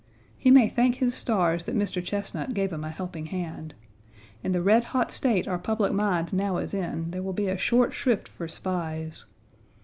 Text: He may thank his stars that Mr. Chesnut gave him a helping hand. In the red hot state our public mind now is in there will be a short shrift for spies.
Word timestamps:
He 0.35 0.49
may 0.49 0.67
thank 0.67 0.95
his 0.95 1.13
stars 1.13 1.65
that 1.65 1.77
Mr. 1.77 2.03
Chesnut 2.03 2.55
gave 2.55 2.73
him 2.73 2.83
a 2.83 2.89
helping 2.89 3.27
hand. 3.27 3.75
In 4.43 4.51
the 4.51 4.63
red 4.63 4.83
hot 4.85 5.11
state 5.11 5.47
our 5.47 5.59
public 5.59 5.93
mind 5.93 6.33
now 6.33 6.57
is 6.57 6.73
in 6.73 7.11
there 7.11 7.21
will 7.21 7.33
be 7.33 7.49
a 7.49 7.55
short 7.55 7.93
shrift 7.93 8.27
for 8.27 8.47
spies. 8.47 9.25